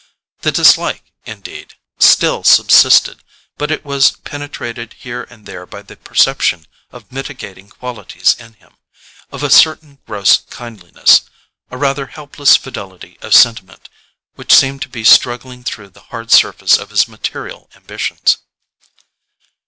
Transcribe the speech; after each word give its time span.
The 0.39 0.51
dislike, 0.51 1.11
indeed, 1.27 1.75
still 1.99 2.43
subsisted; 2.43 3.23
but 3.59 3.69
it 3.69 3.85
was 3.85 4.13
penetrated 4.23 4.93
here 4.93 5.27
and 5.29 5.45
there 5.45 5.67
by 5.67 5.83
the 5.83 5.95
perception 5.95 6.65
of 6.91 7.11
mitigating 7.11 7.69
qualities 7.69 8.33
in 8.39 8.53
him: 8.53 8.77
of 9.31 9.43
a 9.43 9.51
certain 9.51 9.99
gross 10.07 10.37
kindliness, 10.49 11.21
a 11.69 11.77
rather 11.77 12.07
helpless 12.07 12.55
fidelity 12.57 13.19
of 13.21 13.35
sentiment, 13.35 13.89
which 14.33 14.51
seemed 14.55 14.81
to 14.81 14.89
be 14.89 15.03
struggling 15.03 15.63
through 15.63 15.89
the 15.89 15.99
hard 16.09 16.31
surface 16.31 16.79
of 16.79 16.89
his 16.89 17.07
material 17.07 17.69
ambitions. 17.75 18.39